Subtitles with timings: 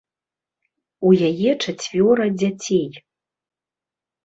[1.09, 2.91] У яе чацвёра дзяцей.